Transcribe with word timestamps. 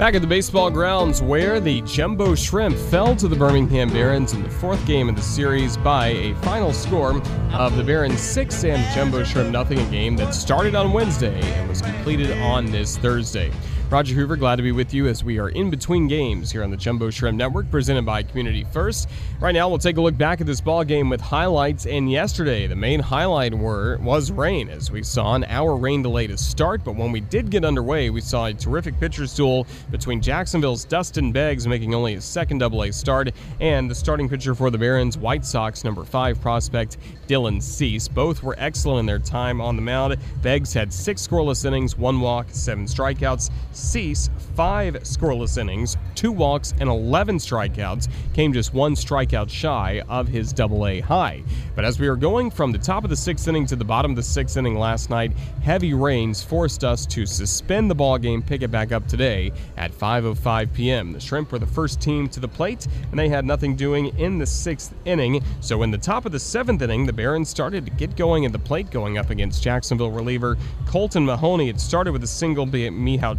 Back 0.00 0.14
at 0.14 0.22
the 0.22 0.26
baseball 0.26 0.70
grounds, 0.70 1.20
where 1.20 1.60
the 1.60 1.82
Jumbo 1.82 2.34
Shrimp 2.34 2.74
fell 2.74 3.14
to 3.16 3.28
the 3.28 3.36
Birmingham 3.36 3.90
Barons 3.90 4.32
in 4.32 4.42
the 4.42 4.48
fourth 4.48 4.82
game 4.86 5.10
of 5.10 5.14
the 5.14 5.20
series 5.20 5.76
by 5.76 6.06
a 6.06 6.34
final 6.36 6.72
score 6.72 7.20
of 7.52 7.76
the 7.76 7.84
Barons 7.84 8.18
6 8.18 8.64
and 8.64 8.82
Jumbo 8.94 9.22
Shrimp 9.24 9.50
nothing, 9.50 9.78
a 9.78 9.90
game 9.90 10.16
that 10.16 10.32
started 10.32 10.74
on 10.74 10.94
Wednesday 10.94 11.38
and 11.42 11.68
was 11.68 11.82
completed 11.82 12.32
on 12.38 12.64
this 12.64 12.96
Thursday. 12.96 13.52
Roger 13.90 14.14
Hoover, 14.14 14.36
glad 14.36 14.54
to 14.54 14.62
be 14.62 14.70
with 14.70 14.94
you 14.94 15.08
as 15.08 15.24
we 15.24 15.40
are 15.40 15.48
in 15.48 15.68
between 15.68 16.06
games 16.06 16.52
here 16.52 16.62
on 16.62 16.70
the 16.70 16.76
Jumbo 16.76 17.10
Shrimp 17.10 17.36
Network, 17.36 17.68
presented 17.72 18.06
by 18.06 18.22
Community 18.22 18.64
First. 18.72 19.08
Right 19.40 19.50
now, 19.50 19.68
we'll 19.68 19.78
take 19.78 19.96
a 19.96 20.00
look 20.00 20.16
back 20.16 20.40
at 20.40 20.46
this 20.46 20.60
ball 20.60 20.84
game 20.84 21.08
with 21.08 21.20
highlights. 21.20 21.86
And 21.86 22.08
yesterday, 22.08 22.68
the 22.68 22.76
main 22.76 23.00
highlight 23.00 23.52
were 23.52 23.98
was 23.98 24.30
rain, 24.30 24.68
as 24.68 24.92
we 24.92 25.02
saw 25.02 25.34
an 25.34 25.42
hour 25.42 25.74
rain 25.74 26.02
delay 26.02 26.28
to 26.28 26.38
start. 26.38 26.84
But 26.84 26.94
when 26.94 27.10
we 27.10 27.18
did 27.18 27.50
get 27.50 27.64
underway, 27.64 28.10
we 28.10 28.20
saw 28.20 28.46
a 28.46 28.54
terrific 28.54 28.98
pitcher's 29.00 29.34
duel 29.34 29.66
between 29.90 30.20
Jacksonville's 30.20 30.84
Dustin 30.84 31.32
Beggs, 31.32 31.66
making 31.66 31.92
only 31.92 32.14
his 32.14 32.24
second 32.24 32.58
Double-A 32.58 32.92
start, 32.92 33.32
and 33.58 33.90
the 33.90 33.94
starting 33.96 34.28
pitcher 34.28 34.54
for 34.54 34.70
the 34.70 34.78
Barons, 34.78 35.18
White 35.18 35.44
Sox 35.44 35.82
number 35.82 36.04
five 36.04 36.40
prospect 36.40 36.98
Dylan 37.26 37.60
Cease. 37.60 38.06
Both 38.06 38.44
were 38.44 38.54
excellent 38.56 39.00
in 39.00 39.06
their 39.06 39.18
time 39.18 39.60
on 39.60 39.74
the 39.74 39.82
mound. 39.82 40.16
Beggs 40.42 40.72
had 40.72 40.92
six 40.92 41.26
scoreless 41.26 41.64
innings, 41.64 41.98
one 41.98 42.20
walk, 42.20 42.46
seven 42.50 42.84
strikeouts. 42.84 43.50
Cease, 43.80 44.30
five 44.54 44.94
scoreless 45.02 45.58
innings, 45.58 45.96
two 46.14 46.30
walks, 46.30 46.74
and 46.80 46.88
11 46.88 47.38
strikeouts, 47.38 48.08
came 48.34 48.52
just 48.52 48.74
one 48.74 48.94
strikeout 48.94 49.48
shy 49.48 50.02
of 50.08 50.28
his 50.28 50.52
double 50.52 50.86
A 50.86 51.00
high. 51.00 51.42
But 51.74 51.84
as 51.84 51.98
we 51.98 52.08
were 52.08 52.16
going 52.16 52.50
from 52.50 52.72
the 52.72 52.78
top 52.78 53.04
of 53.04 53.10
the 53.10 53.16
sixth 53.16 53.48
inning 53.48 53.66
to 53.66 53.76
the 53.76 53.84
bottom 53.84 54.12
of 54.12 54.16
the 54.16 54.22
sixth 54.22 54.56
inning 54.56 54.78
last 54.78 55.10
night, 55.10 55.32
heavy 55.62 55.94
rains 55.94 56.42
forced 56.42 56.84
us 56.84 57.06
to 57.06 57.26
suspend 57.26 57.90
the 57.90 57.94
ball 57.94 58.18
game, 58.18 58.42
pick 58.42 58.62
it 58.62 58.70
back 58.70 58.92
up 58.92 59.06
today 59.06 59.52
at 59.76 59.92
5.05 59.92 60.72
p.m. 60.72 61.12
The 61.12 61.20
Shrimp 61.20 61.52
were 61.52 61.58
the 61.58 61.66
first 61.66 62.00
team 62.00 62.28
to 62.28 62.40
the 62.40 62.48
plate, 62.48 62.86
and 63.10 63.18
they 63.18 63.28
had 63.28 63.44
nothing 63.44 63.76
doing 63.76 64.16
in 64.18 64.38
the 64.38 64.46
sixth 64.46 64.94
inning. 65.04 65.42
So 65.60 65.82
in 65.82 65.90
the 65.90 65.98
top 65.98 66.26
of 66.26 66.32
the 66.32 66.40
seventh 66.40 66.82
inning, 66.82 67.06
the 67.06 67.12
Barons 67.12 67.48
started 67.48 67.86
to 67.86 67.92
get 67.92 68.16
going 68.16 68.44
at 68.44 68.52
the 68.52 68.58
plate, 68.58 68.90
going 68.90 69.18
up 69.18 69.30
against 69.30 69.62
Jacksonville 69.62 70.10
reliever 70.10 70.56
Colton 70.86 71.24
Mahoney. 71.24 71.68
It 71.68 71.80
started 71.80 72.12
with 72.12 72.24
a 72.24 72.28
single 72.28 72.66
by 72.66 72.90
Michał 72.90 73.34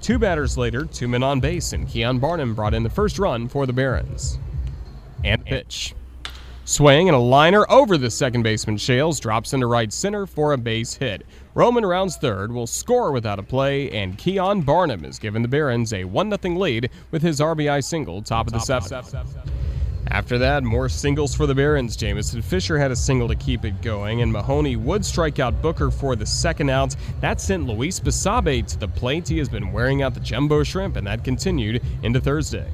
Two 0.00 0.18
batters 0.18 0.58
later, 0.58 0.84
two 0.84 1.08
men 1.08 1.22
on 1.22 1.40
base, 1.40 1.72
and 1.72 1.88
Keon 1.88 2.18
Barnum 2.18 2.54
brought 2.54 2.74
in 2.74 2.82
the 2.82 2.90
first 2.90 3.18
run 3.18 3.48
for 3.48 3.66
the 3.66 3.72
Barons. 3.72 4.38
And 5.24 5.44
pitch. 5.44 5.94
Swing 6.66 7.08
and 7.08 7.16
a 7.16 7.20
liner 7.20 7.66
over 7.70 7.98
the 7.98 8.10
second 8.10 8.42
baseman 8.42 8.78
Shales 8.78 9.20
drops 9.20 9.52
into 9.52 9.66
right 9.66 9.92
center 9.92 10.26
for 10.26 10.54
a 10.54 10.58
base 10.58 10.94
hit. 10.94 11.26
Roman 11.54 11.84
rounds 11.84 12.16
third, 12.16 12.50
will 12.52 12.66
score 12.66 13.12
without 13.12 13.38
a 13.38 13.42
play, 13.42 13.90
and 13.90 14.16
Keon 14.16 14.62
Barnum 14.62 15.04
is 15.04 15.18
given 15.18 15.42
the 15.42 15.48
Barons 15.48 15.92
a 15.92 16.04
1 16.04 16.38
0 16.40 16.54
lead 16.54 16.90
with 17.10 17.22
his 17.22 17.38
RBI 17.38 17.84
single, 17.84 18.22
top 18.22 18.46
of 18.46 18.54
the 18.54 18.60
seventh. 18.60 18.90
After 20.08 20.38
that, 20.38 20.62
more 20.62 20.88
singles 20.88 21.34
for 21.34 21.46
the 21.46 21.54
Barons. 21.54 21.96
Jameson 21.96 22.42
Fisher 22.42 22.78
had 22.78 22.90
a 22.90 22.96
single 22.96 23.26
to 23.28 23.34
keep 23.34 23.64
it 23.64 23.80
going, 23.82 24.22
and 24.22 24.32
Mahoney 24.32 24.76
would 24.76 25.04
strike 25.04 25.38
out 25.38 25.60
Booker 25.62 25.90
for 25.90 26.14
the 26.14 26.26
second 26.26 26.70
out. 26.70 26.94
That 27.20 27.40
sent 27.40 27.66
Luis 27.66 27.98
Basabe 28.00 28.66
to 28.68 28.78
the 28.78 28.88
plate. 28.88 29.28
He 29.28 29.38
has 29.38 29.48
been 29.48 29.72
wearing 29.72 30.02
out 30.02 30.14
the 30.14 30.20
jumbo 30.20 30.62
shrimp, 30.62 30.96
and 30.96 31.06
that 31.06 31.24
continued 31.24 31.82
into 32.02 32.20
Thursday. 32.20 32.70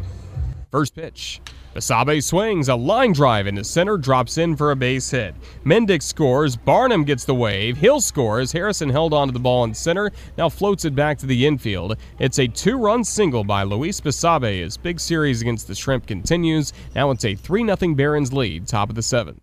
First 0.71 0.95
pitch. 0.95 1.41
Basabe 1.75 2.21
swings, 2.21 2.69
a 2.69 2.75
line 2.75 3.13
drive 3.13 3.47
into 3.47 3.63
center, 3.63 3.97
drops 3.97 4.39
in 4.39 4.57
for 4.57 4.73
a 4.73 4.77
base 4.77 5.09
hit. 5.11 5.37
Mendick 5.65 6.03
scores, 6.03 6.57
Barnum 6.57 7.05
gets 7.05 7.25
the 7.25 7.35
wave, 7.35 7.77
Hill 7.77 8.01
scores, 8.01 8.51
Harrison 8.51 8.89
held 8.89 9.15
onto 9.15 9.33
the 9.33 9.39
ball 9.39 9.63
in 9.63 9.73
center, 9.73 10.11
now 10.37 10.49
floats 10.49 10.85
it 10.85 10.97
back 10.97 11.17
to 11.19 11.27
the 11.27 11.47
infield. 11.47 11.97
It's 12.19 12.41
a 12.41 12.49
two 12.49 12.77
run 12.77 13.05
single 13.05 13.45
by 13.45 13.63
Luis 13.63 14.01
Basabe 14.01 14.65
as 14.65 14.77
big 14.77 14.99
series 14.99 15.43
against 15.43 15.69
the 15.69 15.75
Shrimp 15.77 16.07
continues. 16.07 16.73
Now 16.97 17.13
it's 17.13 17.25
a 17.25 17.37
3 17.37 17.65
0 17.65 17.95
Barons 17.95 18.33
lead, 18.33 18.67
top 18.67 18.89
of 18.89 18.97
the 18.97 19.03
seventh. 19.03 19.41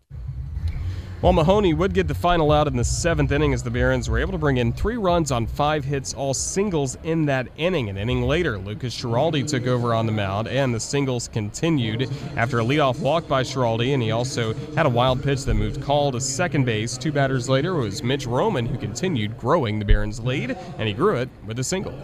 While 1.20 1.34
Mahoney 1.34 1.74
would 1.74 1.96
get 1.96 2.08
the 2.08 2.14
final 2.14 2.52
out 2.52 2.68
in 2.68 2.76
the 2.76 2.84
seventh 2.84 3.32
inning 3.32 3.52
as 3.52 3.64
the 3.64 3.72
Barons 3.72 4.08
were 4.08 4.20
able 4.20 4.34
to 4.34 4.38
bring 4.38 4.58
in 4.58 4.72
three 4.72 4.98
runs 4.98 5.32
on 5.32 5.48
five 5.48 5.84
hits, 5.84 6.14
all 6.14 6.36
singles 6.36 6.96
in 7.04 7.26
that 7.26 7.48
inning. 7.58 7.90
An 7.90 7.98
inning 7.98 8.22
later, 8.22 8.60
Lukas 8.60 8.94
Schiraldi 8.96 9.44
took 9.48 9.66
over 9.66 9.96
on 9.96 10.06
the 10.06 10.12
mound, 10.12 10.48
and 10.48 10.72
the 10.72 10.80
singles 10.80 11.28
continued 11.28 12.08
after 12.36 12.60
a 12.60 12.64
leadoff 12.64 13.00
walk 13.00 13.28
by 13.28 13.42
Schiraldi, 13.42 13.96
and 13.96 14.04
he 14.04 14.12
also 14.12 14.54
had 14.76 14.86
a 14.86 14.90
wild 14.90 15.24
pitch 15.24 15.44
that 15.46 15.56
moved 15.56 15.82
Call 15.82 16.12
to 16.12 16.22
second 16.22 16.66
base. 16.66 17.00
Two 17.00 17.12
batters 17.12 17.50
later 17.50 17.74
it 17.80 17.86
was 17.86 18.04
Mitch 18.04 18.28
Roman, 18.28 18.68
who 18.68 18.78
continued 18.78 19.40
growing 19.40 19.80
the 19.80 19.86
Barons' 19.86 20.20
lead, 20.20 20.56
and 20.78 20.88
he 20.88 20.94
grew 20.94 21.16
it 21.16 21.30
with 21.48 21.58
a 21.58 21.64
single. 21.64 22.00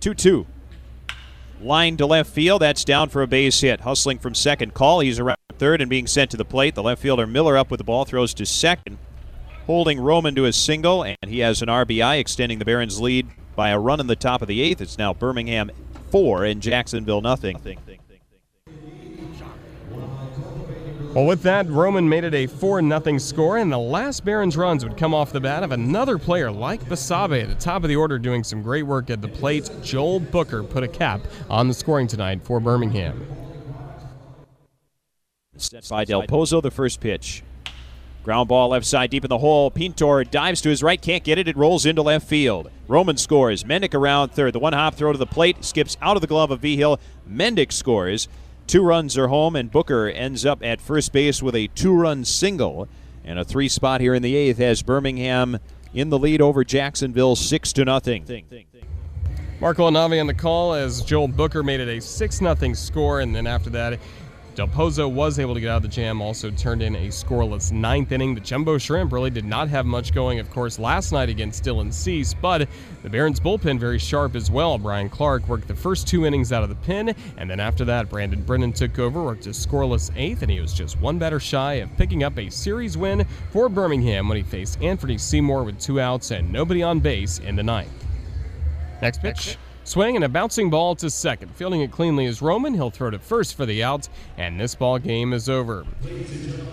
2 0.00 0.12
2. 0.12 0.46
Line 1.60 1.96
to 1.96 2.06
left 2.06 2.30
field. 2.30 2.62
That's 2.62 2.84
down 2.84 3.08
for 3.08 3.22
a 3.22 3.26
base 3.26 3.60
hit. 3.60 3.80
Hustling 3.80 4.18
from 4.18 4.34
second. 4.34 4.74
Call. 4.74 5.00
He's 5.00 5.18
around 5.18 5.38
third 5.58 5.80
and 5.80 5.88
being 5.88 6.06
sent 6.06 6.30
to 6.32 6.36
the 6.36 6.44
plate. 6.44 6.74
The 6.74 6.82
left 6.82 7.00
fielder 7.00 7.26
Miller 7.26 7.56
up 7.56 7.70
with 7.70 7.78
the 7.78 7.84
ball 7.84 8.04
throws 8.04 8.34
to 8.34 8.44
second, 8.44 8.98
holding 9.66 9.98
Roman 9.98 10.34
to 10.34 10.44
a 10.44 10.52
single, 10.52 11.02
and 11.02 11.16
he 11.26 11.38
has 11.38 11.62
an 11.62 11.68
RBI 11.68 12.18
extending 12.18 12.58
the 12.58 12.64
Barons' 12.64 13.00
lead 13.00 13.28
by 13.54 13.70
a 13.70 13.78
run 13.78 14.00
in 14.00 14.06
the 14.06 14.16
top 14.16 14.42
of 14.42 14.48
the 14.48 14.60
eighth. 14.60 14.82
It's 14.82 14.98
now 14.98 15.14
Birmingham 15.14 15.70
four 16.10 16.44
and 16.44 16.60
Jacksonville 16.60 17.22
nothing. 17.22 17.56
Well, 21.16 21.24
with 21.24 21.40
that, 21.44 21.66
Roman 21.70 22.06
made 22.06 22.24
it 22.24 22.34
a 22.34 22.46
4 22.46 22.82
0 22.82 23.16
score, 23.16 23.56
and 23.56 23.72
the 23.72 23.78
last 23.78 24.22
Barons 24.22 24.54
runs 24.54 24.84
would 24.84 24.98
come 24.98 25.14
off 25.14 25.32
the 25.32 25.40
bat 25.40 25.62
of 25.62 25.72
another 25.72 26.18
player 26.18 26.50
like 26.50 26.82
Basabe 26.82 27.42
at 27.42 27.48
the 27.48 27.54
top 27.54 27.82
of 27.82 27.88
the 27.88 27.96
order 27.96 28.18
doing 28.18 28.44
some 28.44 28.60
great 28.62 28.82
work 28.82 29.08
at 29.08 29.22
the 29.22 29.28
plate. 29.28 29.70
Joel 29.82 30.20
Booker 30.20 30.62
put 30.62 30.82
a 30.82 30.88
cap 30.88 31.22
on 31.48 31.68
the 31.68 31.72
scoring 31.72 32.06
tonight 32.06 32.44
for 32.44 32.60
Birmingham. 32.60 33.26
By 35.88 36.04
Del 36.04 36.24
Pozo, 36.24 36.60
the 36.60 36.70
first 36.70 37.00
pitch. 37.00 37.42
Ground 38.22 38.48
ball 38.50 38.68
left 38.68 38.84
side 38.84 39.08
deep 39.08 39.24
in 39.24 39.30
the 39.30 39.38
hole. 39.38 39.70
Pintor 39.70 40.22
dives 40.22 40.60
to 40.60 40.68
his 40.68 40.82
right, 40.82 41.00
can't 41.00 41.24
get 41.24 41.38
it. 41.38 41.48
It 41.48 41.56
rolls 41.56 41.86
into 41.86 42.02
left 42.02 42.28
field. 42.28 42.70
Roman 42.88 43.16
scores. 43.16 43.64
Mendick 43.64 43.94
around 43.94 44.32
third. 44.32 44.52
The 44.52 44.58
one 44.58 44.74
hop 44.74 44.96
throw 44.96 45.12
to 45.12 45.18
the 45.18 45.24
plate 45.24 45.64
skips 45.64 45.96
out 46.02 46.18
of 46.18 46.20
the 46.20 46.26
glove 46.26 46.50
of 46.50 46.60
Vigil. 46.60 47.00
Mendick 47.26 47.72
scores. 47.72 48.28
Two 48.66 48.82
runs 48.82 49.16
are 49.16 49.28
home, 49.28 49.54
and 49.54 49.70
Booker 49.70 50.08
ends 50.08 50.44
up 50.44 50.62
at 50.62 50.80
first 50.80 51.12
base 51.12 51.40
with 51.40 51.54
a 51.54 51.68
two 51.68 51.94
run 51.94 52.24
single. 52.24 52.88
And 53.24 53.38
a 53.38 53.44
three 53.44 53.68
spot 53.68 54.00
here 54.00 54.14
in 54.14 54.22
the 54.22 54.34
eighth 54.34 54.58
has 54.58 54.82
Birmingham 54.82 55.58
in 55.94 56.10
the 56.10 56.18
lead 56.18 56.40
over 56.40 56.64
Jacksonville, 56.64 57.36
six 57.36 57.72
to 57.74 57.84
nothing. 57.84 58.24
Marco 59.60 59.88
Anavi 59.88 60.20
on 60.20 60.26
the 60.26 60.34
call 60.34 60.74
as 60.74 61.02
Joel 61.02 61.28
Booker 61.28 61.62
made 61.62 61.80
it 61.80 61.88
a 61.88 62.00
6 62.00 62.36
0 62.36 62.72
score, 62.74 63.20
and 63.20 63.34
then 63.34 63.46
after 63.46 63.70
that, 63.70 63.98
Del 64.56 64.66
Pozo 64.66 65.06
was 65.06 65.38
able 65.38 65.52
to 65.52 65.60
get 65.60 65.68
out 65.68 65.76
of 65.76 65.82
the 65.82 65.88
jam, 65.88 66.22
also 66.22 66.50
turned 66.50 66.80
in 66.80 66.96
a 66.96 67.08
scoreless 67.08 67.72
ninth 67.72 68.10
inning. 68.10 68.34
The 68.34 68.40
Jumbo 68.40 68.78
Shrimp 68.78 69.12
really 69.12 69.28
did 69.28 69.44
not 69.44 69.68
have 69.68 69.84
much 69.84 70.14
going, 70.14 70.38
of 70.38 70.50
course, 70.50 70.78
last 70.78 71.12
night 71.12 71.28
against 71.28 71.62
Dylan 71.62 71.92
Cease, 71.92 72.32
but 72.32 72.66
the 73.02 73.10
Barons 73.10 73.38
bullpen 73.38 73.78
very 73.78 73.98
sharp 73.98 74.34
as 74.34 74.50
well. 74.50 74.78
Brian 74.78 75.10
Clark 75.10 75.46
worked 75.46 75.68
the 75.68 75.76
first 75.76 76.08
two 76.08 76.24
innings 76.24 76.52
out 76.52 76.62
of 76.62 76.70
the 76.70 76.74
pen, 76.74 77.14
and 77.36 77.50
then 77.50 77.60
after 77.60 77.84
that, 77.84 78.08
Brandon 78.08 78.42
Brennan 78.42 78.72
took 78.72 78.98
over, 78.98 79.22
worked 79.22 79.46
a 79.46 79.50
scoreless 79.50 80.10
eighth, 80.16 80.40
and 80.40 80.50
he 80.50 80.58
was 80.58 80.72
just 80.72 80.98
one 81.02 81.18
batter 81.18 81.38
shy 81.38 81.74
of 81.74 81.94
picking 81.98 82.24
up 82.24 82.38
a 82.38 82.48
series 82.48 82.96
win 82.96 83.26
for 83.50 83.68
Birmingham 83.68 84.26
when 84.26 84.38
he 84.38 84.42
faced 84.42 84.80
Anfernee 84.80 85.20
Seymour 85.20 85.64
with 85.64 85.78
two 85.78 86.00
outs 86.00 86.30
and 86.30 86.50
nobody 86.50 86.82
on 86.82 86.98
base 86.98 87.40
in 87.40 87.56
the 87.56 87.62
ninth. 87.62 88.06
Next 89.02 89.20
pitch. 89.20 89.58
Swing 89.86 90.16
and 90.16 90.24
a 90.24 90.28
bouncing 90.28 90.68
ball 90.68 90.96
to 90.96 91.08
second. 91.08 91.54
Fielding 91.54 91.80
it 91.80 91.92
cleanly 91.92 92.24
is 92.24 92.42
Roman. 92.42 92.74
He'll 92.74 92.90
throw 92.90 93.08
to 93.08 93.20
first 93.20 93.54
for 93.54 93.64
the 93.64 93.84
out, 93.84 94.08
and 94.36 94.58
this 94.58 94.74
ball 94.74 94.98
game 94.98 95.32
is 95.32 95.48
over. 95.48 95.86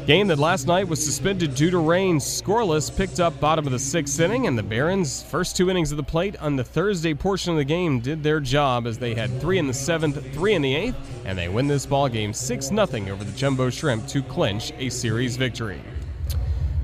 Game 0.07 0.25
that 0.29 0.39
last 0.39 0.65
night 0.65 0.87
was 0.87 1.05
suspended 1.05 1.53
due 1.53 1.69
to 1.69 1.77
rain, 1.77 2.17
scoreless, 2.17 2.89
picked 2.89 3.19
up 3.19 3.39
bottom 3.39 3.67
of 3.67 3.71
the 3.71 3.77
sixth 3.77 4.19
inning, 4.19 4.47
and 4.47 4.57
the 4.57 4.63
Barons' 4.63 5.21
first 5.21 5.55
two 5.55 5.69
innings 5.69 5.91
of 5.91 5.97
the 5.97 6.03
plate 6.03 6.35
on 6.37 6.55
the 6.55 6.63
Thursday 6.63 7.13
portion 7.13 7.51
of 7.51 7.57
the 7.57 7.63
game 7.63 7.99
did 7.99 8.23
their 8.23 8.39
job 8.39 8.87
as 8.87 8.97
they 8.97 9.13
had 9.13 9.39
three 9.39 9.59
in 9.59 9.67
the 9.67 9.75
seventh, 9.75 10.33
three 10.33 10.55
in 10.55 10.63
the 10.63 10.73
eighth, 10.73 10.97
and 11.23 11.37
they 11.37 11.49
win 11.49 11.67
this 11.67 11.85
ball 11.85 12.09
game 12.09 12.33
6 12.33 12.69
0 12.69 12.81
over 13.11 13.23
the 13.23 13.31
Jumbo 13.33 13.69
Shrimp 13.69 14.07
to 14.07 14.23
clinch 14.23 14.73
a 14.79 14.89
series 14.89 15.37
victory. 15.37 15.83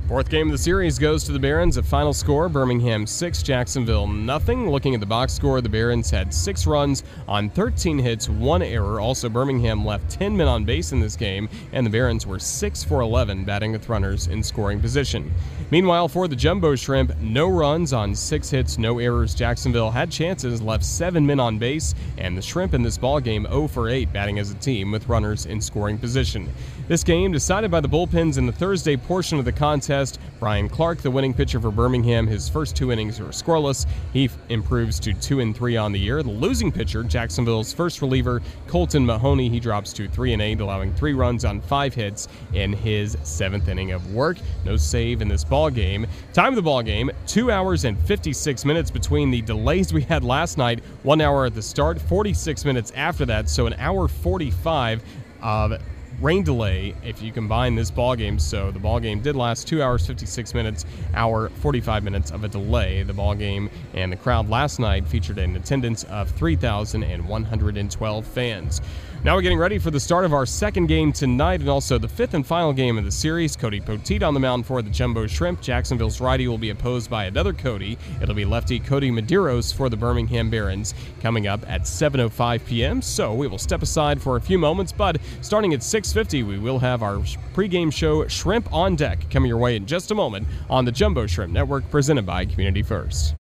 Fourth 0.10 0.28
game 0.28 0.48
of 0.48 0.54
the 0.54 0.58
series 0.58 0.98
goes 0.98 1.24
to 1.26 1.32
the 1.32 1.38
Barons. 1.38 1.78
A 1.78 1.84
final 1.84 2.14
score 2.14 2.50
Birmingham 2.50 3.06
6, 3.06 3.44
Jacksonville 3.44 4.08
nothing. 4.08 4.68
Looking 4.68 4.96
at 4.96 5.02
the 5.02 5.06
box 5.06 5.34
score, 5.34 5.62
the 5.62 5.70
Barons 5.70 6.10
had 6.10 6.34
six 6.34 6.66
runs 6.66 7.04
on 7.28 7.52
13 7.52 8.00
hits, 8.00 8.28
one 8.28 8.64
error. 8.64 9.00
Also, 9.00 9.30
Birmingham 9.30 9.86
left 9.86 10.10
10 10.10 10.36
men 10.36 10.48
on 10.48 10.66
base 10.66 10.94
in 10.94 11.00
this 11.00 11.16
game, 11.16 11.48
and 11.74 11.86
the 11.86 11.92
Barons 11.92 12.26
were 12.26 12.40
6 12.40 12.84
for 12.86 13.02
11, 13.02 13.46
batting 13.46 13.72
with 13.72 13.88
runners 13.88 14.26
in 14.26 14.42
scoring 14.42 14.80
position. 14.80 15.32
Meanwhile, 15.70 16.08
for 16.08 16.28
the 16.28 16.36
Jumbo 16.36 16.76
Shrimp, 16.76 17.16
no 17.20 17.48
runs 17.48 17.94
on 17.94 18.16
six 18.16 18.50
hits, 18.50 18.80
no 18.80 18.98
errors. 18.98 19.36
Jacksonville 19.36 19.92
had 19.92 20.10
chances, 20.10 20.60
left 20.60 20.84
seven 20.84 21.24
men 21.24 21.40
on 21.40 21.60
base, 21.60 21.94
and 22.18 22.36
the 22.36 22.42
Shrimp 22.42 22.74
in 22.74 22.82
this 22.82 22.98
ball 22.98 23.20
game 23.20 23.46
0 23.48 23.68
for 23.68 23.90
8, 23.90 24.12
batting 24.12 24.40
as 24.40 24.50
a 24.50 24.56
team 24.56 24.90
with 24.90 25.08
runners 25.08 25.46
in 25.46 25.62
scoring 25.62 26.00
position. 26.00 26.52
This 26.88 27.04
game 27.04 27.32
decided 27.32 27.70
by 27.70 27.82
the 27.82 27.88
bullpens 27.88 28.40
in 28.40 28.48
the 28.48 28.52
Thursday 28.52 28.98
portion 28.98 29.38
of 29.38 29.46
the 29.46 29.52
contest 29.52 29.99
contest. 30.00 30.20
Brian 30.40 30.70
Clark, 30.70 31.00
the 31.00 31.12
winning 31.12 31.34
pitcher 31.34 31.60
for 31.60 31.70
Birmingham, 31.72 32.26
his 32.26 32.48
first 32.48 32.76
two 32.76 32.92
innings 32.94 33.20
were 33.20 33.28
scoreless. 33.28 33.86
He 34.14 34.26
f- 34.26 34.38
improves 34.48 34.98
to 35.02 35.14
2 35.14 35.42
and 35.42 35.56
3 35.56 35.76
on 35.76 35.92
the 35.92 36.00
year. 36.00 36.24
The 36.24 36.30
losing 36.30 36.72
pitcher, 36.72 37.04
Jacksonville's 37.04 37.74
first 37.74 38.02
reliever, 38.02 38.42
Colton 38.68 39.06
Mahoney, 39.06 39.50
he 39.50 39.60
drops 39.60 39.92
to 39.94 40.08
3 40.08 40.34
and 40.34 40.42
8, 40.42 40.62
allowing 40.62 40.94
3 40.94 41.14
runs 41.14 41.44
on 41.44 41.60
5 41.60 41.94
hits 41.94 42.30
in 42.54 42.72
his 42.72 43.18
7th 43.18 43.68
inning 43.68 43.92
of 43.92 44.14
work. 44.14 44.38
No 44.64 44.78
save 44.78 45.22
in 45.22 45.28
this 45.28 45.44
ball 45.44 45.70
game. 45.70 46.08
Time 46.32 46.54
of 46.54 46.56
the 46.56 46.62
ball 46.62 46.82
game, 46.82 47.12
2 47.28 47.52
hours 47.52 47.84
and 47.84 48.00
56 48.06 48.64
minutes 48.64 48.90
between 48.90 49.30
the 49.30 49.42
delays 49.42 49.92
we 49.92 50.04
had 50.04 50.24
last 50.24 50.58
night. 50.58 50.80
1 51.04 51.20
hour 51.20 51.46
at 51.46 51.54
the 51.54 51.62
start, 51.62 52.00
46 52.00 52.64
minutes 52.64 52.94
after 52.96 53.26
that, 53.26 53.50
so 53.50 53.68
an 53.68 53.74
hour 53.74 54.08
45 54.08 55.04
of 55.42 55.74
rain 56.22 56.44
delay 56.44 56.94
if 57.04 57.22
you 57.22 57.32
combine 57.32 57.76
this 57.76 57.90
ball 57.90 58.16
game. 58.16 58.38
So 58.40 58.72
the 58.72 58.80
ball 58.80 59.00
game 59.00 59.22
did 59.22 59.36
last 59.36 59.68
two 59.68 59.82
hours, 59.82 60.06
56 60.06 60.54
minutes, 60.54 60.86
hour 61.14 61.50
45 61.50 62.04
minutes 62.04 62.32
of 62.32 62.44
a 62.44 62.48
delay. 62.48 63.04
The 63.04 63.14
ball 63.14 63.36
game 63.36 63.70
and 63.94 64.12
the 64.12 64.18
crowd 64.18 64.50
last 64.50 64.80
night 64.80 65.08
featured 65.08 65.38
an 65.38 65.56
attendance 65.56 66.04
of 66.06 66.30
3,112 66.32 68.26
fans. 68.26 68.82
Now 69.22 69.36
we're 69.36 69.42
getting 69.42 69.58
ready 69.58 69.80
for 69.80 69.92
the 69.92 70.00
start 70.00 70.24
of 70.24 70.34
our 70.34 70.46
second 70.46 70.88
game 70.88 71.12
tonight 71.12 71.60
and 71.60 71.70
also 71.70 71.98
the 71.98 72.08
fifth 72.08 72.36
and 72.36 72.48
final 72.48 72.72
game 72.72 72.98
of 72.98 73.04
the 73.04 73.12
series. 73.12 73.54
Cody 73.54 73.82
Poteet 73.82 74.24
on 74.24 74.34
the 74.34 74.40
mound 74.40 74.66
for 74.66 74.82
the 74.82 74.90
Jumbo 74.90 75.28
Shrimp. 75.28 75.60
Jacksonville's 75.60 76.22
righty 76.22 76.48
will 76.48 76.58
be 76.58 76.70
opposed 76.70 77.10
by 77.10 77.26
another 77.26 77.52
Cody. 77.52 77.98
It'll 78.22 78.34
be 78.34 78.46
lefty 78.46 78.80
Kodi 78.80 79.12
Medeiros 79.12 79.74
for 79.74 79.90
the 79.90 79.98
Birmingham 79.98 80.50
Barons 80.50 80.94
coming 81.20 81.48
up 81.48 81.70
at 81.70 81.82
7.05 81.82 82.66
p.m. 82.66 83.02
So 83.02 83.34
we 83.34 83.48
will 83.48 83.58
step 83.58 83.82
aside 83.82 84.22
for 84.22 84.38
a 84.38 84.42
few 84.42 84.58
moments, 84.58 84.94
but 84.94 85.18
starting 85.42 85.74
at 85.74 85.82
6.50, 85.82 86.48
we 86.48 86.58
will 86.58 86.80
have 86.80 87.04
our 87.04 87.18
pregame 87.54 87.92
show 87.92 88.26
Shrimp 88.26 88.72
on 88.72 88.96
Deck 88.96 89.30
coming 89.30 89.50
your 89.50 89.58
way 89.58 89.76
in 89.76 89.86
just 89.86 90.12
a 90.12 90.16
moment 90.16 90.48
on 90.70 90.86
the 90.86 90.94
Jumbo 90.94 91.28
Shrimp 91.28 91.52
Network 91.52 91.90
presented 91.92 92.26
by 92.26 92.46
Community 92.46 92.84
First. 92.84 93.36